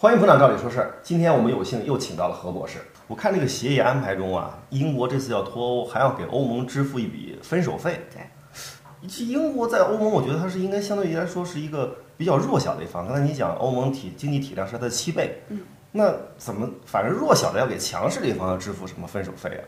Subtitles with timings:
[0.00, 0.94] 欢迎捧场，照理说事儿。
[1.02, 2.78] 今天我们有幸又请到了何博士。
[3.06, 8.00] 我看这个协议安排中啊，英国这次要脱欧，还要给欧盟支付一笔分手费。
[8.10, 13.06] 对，其实英国在欧盟，我觉得它是应该相对于来说是一个比较弱小的一方。
[13.06, 15.60] 刚才你讲欧盟体经济体量是它的七倍，嗯，
[15.92, 19.62] 那怎么反正弱小的要给强势的一方要支付什么分手费啊？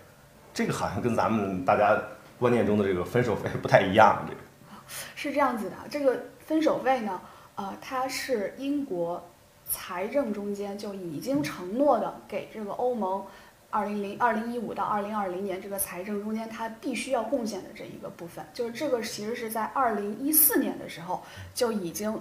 [0.55, 2.03] 这个好像跟咱们大家
[2.39, 4.25] 观念中的这个分手费不太一样。
[4.27, 4.41] 这个
[5.15, 7.21] 是这样子的，这个分手费呢，
[7.57, 9.23] 呃，它是英国
[9.69, 13.25] 财政中间就已经承诺的给这个欧盟。
[13.75, 21.23] 二零零二零一五到二零二零年这个财政中间，它必须要贡献的这一个部分，就是这个其实是在二零一四年的时候
[21.55, 22.21] 就已经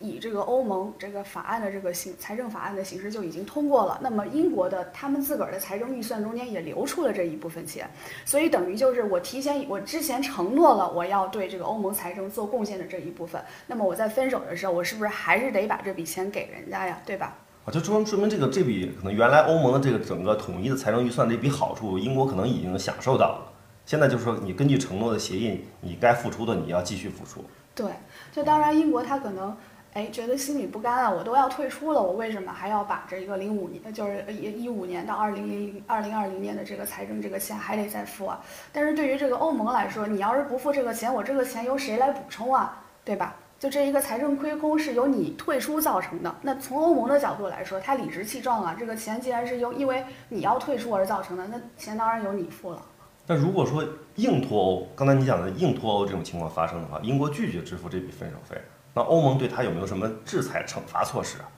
[0.00, 3.98] 以这个欧盟这个法案的这个形财政法案的形式就已经通过了。
[4.02, 7.88] 那么英国的他们自个儿的财政预算中间也留出了这一部分钱，
[8.24, 16.98] 所以等于就是我提前我之前承诺了我要对这个欧盟财政做贡献的这一部分，那么我在分手的时候，我是不是还是得把这笔钱给人家呀？
[17.04, 17.36] 对吧？
[17.66, 23.52] 啊，就说说明这个这笔可能原来欧盟的这个整个统一的财政预算这笔好处，英国可能已经享受到了。
[23.84, 27.44] 现在就是说，你根据承诺的协议，你该付出的你要继续付出。
[27.74, 27.90] 对，
[28.32, 29.56] 就当然英国它可能
[29.92, 38.40] 哎觉得心里不甘啊，我都要退出了，我为什么还要把这一个零五年就是一一五年到二零零零二零二零年的这个财政这个钱还得再付啊？
[38.72, 42.82] 但是对于这个欧盟来说，你要是不付这个钱，我这个钱由谁来补充啊？
[43.04, 43.34] 对吧？
[43.58, 52.80] 就这一个财政亏空是由你退出造成的，那从欧盟的角度来说，他理直气壮啊，这个钱既然是由因为你要退出而造成的，那钱当然由你付了。
[53.26, 53.84] 那如果说
[54.16, 58.56] 硬脱欧，刚才你讲的硬脱欧这种情况发生的话，英国拒绝支付这笔分手费，
[58.94, 61.48] 那欧盟对他有没有什么制裁惩罚措施啊？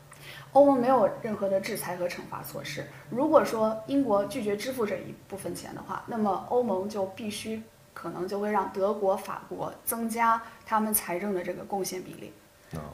[0.53, 2.87] 欧盟没有任何的制裁和惩罚措施。
[3.11, 7.63] 如果说英国拒绝支付这一部分钱的话，那么欧盟就必须。
[7.95, 12.33] 可能就会让德国、法国增加他们财政的这个贡献比例，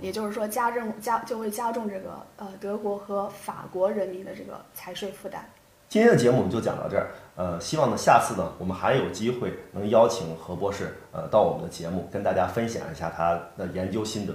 [0.00, 5.48] 也就是说加重加就会加重这个呃德国和法国人民的这个财税负担。
[5.88, 14.34] 今天的节目我们就讲到这儿，呃，希望呢下次呢我们还有机会能邀请何博士呃到我们的节目跟大家分享一下他的研究心得。